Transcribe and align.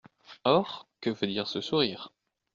Or 0.45 0.87
que 0.99 1.11
veut 1.11 1.27
dire 1.27 1.45
ce 1.45 1.61
sourire? 1.61 2.11